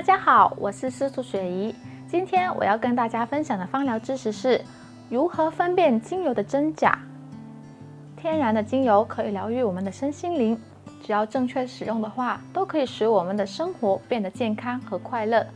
[0.00, 1.74] 大家好，我是司徒雪怡。
[2.08, 4.58] 今天我要跟大家分享的芳疗知识是
[5.10, 6.98] 如何分辨精油的真假。
[8.16, 10.58] 天然的精油可以疗愈我们的身心灵，
[11.04, 15.46] 只要正确使用的话，都可以使我们的生活变得健康和快乐。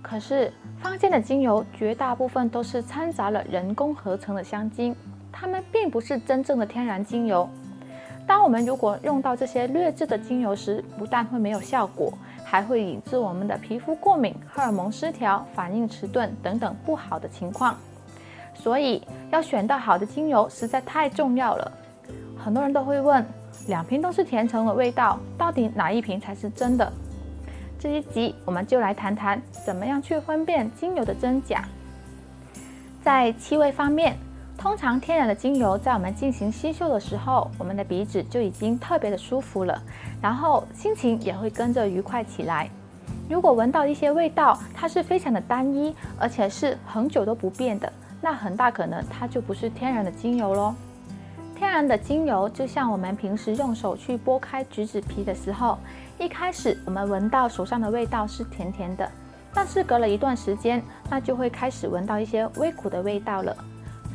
[0.00, 4.94] 可是坊间的精油绝大部分都是掺杂了人工合成的香精，
[5.32, 7.48] 它们并不是真正的天然精油。
[8.24, 12.16] 当我们如果用到这些劣质的精油时，不但会没有效果，
[12.54, 17.76] 还会引致我们的皮肤过敏、荷尔蒙失调、反应迟钝等等不好的情况。
[18.54, 21.72] 所以要选到好的精油实在太重要了。
[22.38, 23.26] 很多人都会问，
[23.66, 26.92] 两瓶都是甜橙的味道，到底哪一瓶才是真的？
[27.76, 31.64] 这一集我们就来谈谈怎么样去分辨精油的真假。
[33.02, 34.16] 在气味方面。
[34.56, 39.80] 通常天然的精油在我们进行吸嗅的时候，我们的鼻子就已经特别的舒服了，
[40.22, 42.70] 然后心情也会跟着愉快起来。
[43.28, 50.74] 如果闻到一些味道，它是非常的单一，而且是很久都不变的，那很大可能它就不是天然的精油喽。
[51.54, 55.78] 天然的精油就像我们平时用手去剥开橘子皮的时候，
[56.18, 59.10] 一开始我们闻到手上的味道是甜甜的，
[59.52, 63.56] 但是隔了一段时间，那就会开始闻到一些微苦的味道了。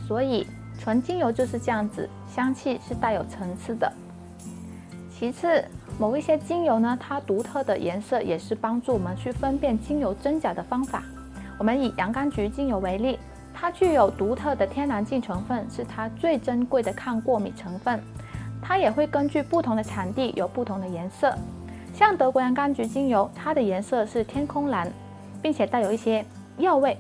[0.10, 0.48] 所以
[0.80, 3.94] 纯精油就是这样子，香气是带有层次的。
[5.12, 5.64] 其次，
[6.00, 11.04] 某一些精油呢，它独特的颜色也是帮助我们去分辨精油真假的方法。
[11.60, 13.20] 我们以洋甘菊精油为例，
[13.54, 18.02] 它具有独特的天然净成分，是它最珍贵的抗过敏成分。
[18.64, 21.32] 它也会根据不同的产地有不同的颜色。
[21.94, 24.92] 像德国洋甘菊精油，它的颜色是天空蓝，
[25.40, 26.26] 并且带有一些
[26.58, 26.98] 药味。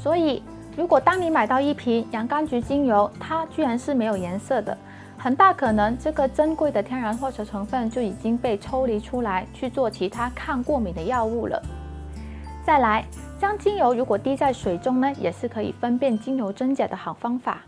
[0.00, 0.40] 所以，
[0.78, 4.78] 如果当你买到一瓶洋甘菊精油，它居然是没有颜色的，
[5.18, 11.60] 很大可能这个珍贵的天然化学成分就已经被抽离出来去做其他抗过敏的药物了。
[12.64, 13.04] 再来，
[13.40, 17.58] 将精油如果滴在水中呢，也是可以分辨精油真假的好方法。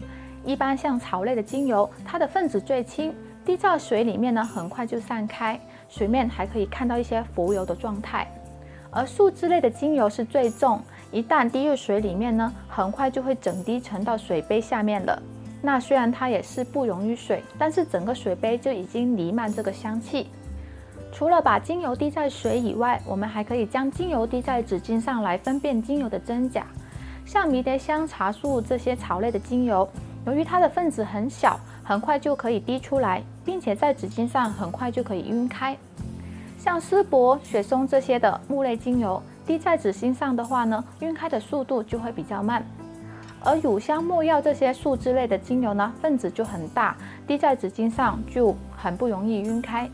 [0.44, 3.12] 一般像草类的精油，它的分子最轻，
[3.44, 5.58] 滴在水里面呢，很快就散开，
[5.88, 8.24] 水面还可以看到一些浮游的状态。
[8.92, 10.80] 而树脂类的精油是最重。
[11.12, 15.21] 一旦滴入水里面呢，很快就会整滴沉到水杯下面了。
[15.60, 20.28] 那虽然它也是不溶于水，但是整个水杯就已经弥漫这个香气。
[21.12, 26.66] 除了把精油滴在水以外，我们还可以将精油滴在纸巾上来分辨精油的真假。
[27.27, 29.88] 像迷迭香、茶树这些草类的精油，
[30.25, 35.77] 由于它的分子很小，很快就可以滴出来，并且在纸巾上很快就可以晕开。
[36.56, 39.21] 像丝柏、雪松这些的木类精油。
[39.46, 42.64] 滴在纸巾上的话呢，晕开的速度就会比较慢。
[43.42, 46.94] 而乳香、没药这些树脂类的精油呢，分子就很大，
[47.26, 49.90] 滴在纸巾上就很不容易晕开。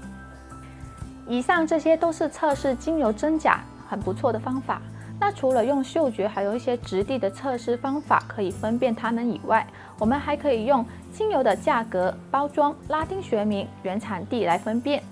[1.28, 4.82] 以上这些都是测试精油真假很不错的方法。
[5.18, 9.66] 那除了用嗅觉，还有一些质地的测试方法可以分辨它们以外，
[9.98, 15.02] 我们还可以用精油的价格、包装、拉丁学名、原产地来分辨。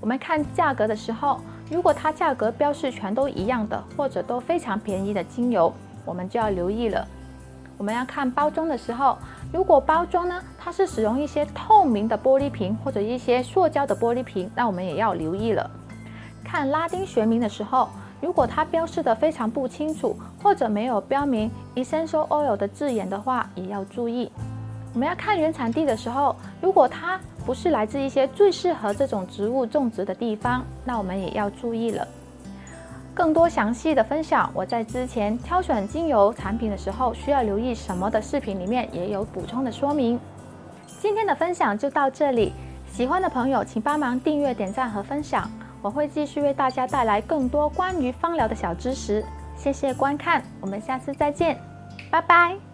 [0.00, 1.38] 我们看价格的时候。
[1.70, 5.72] 如果它价格标示全都一样的，或者都非常便宜的精油，
[6.04, 7.06] 我们就要留意了。
[7.76, 9.18] 我们要看包装的时候，
[9.52, 15.68] 如果包装呢，它是使用一些透明的玻璃瓶或者一些塑胶的玻璃瓶，那我们也要留意了。
[16.44, 17.88] 看拉丁学名的时候，
[18.20, 24.30] 如果它标示的非常不清楚，或者没有标明 essential oil 的字眼的话，也要注意。
[24.94, 32.06] 我们要看原产地的时候，如果它不是来自一些最适合这种植物种植的地方，那我们也要注意了。
[33.12, 40.18] 更多详细的分享，我在之前挑选精油产品的时候需要留意什么的视频里面也有补充的说明。
[41.00, 42.52] 今天的分享就到这里，
[42.90, 45.50] 喜欢的朋友请帮忙订阅、点赞和分享，
[45.82, 49.24] 我会继续为大家带来更多关于芳疗的小知识。
[49.56, 51.56] 谢谢观看，我们下次再见，
[52.10, 52.73] 拜拜。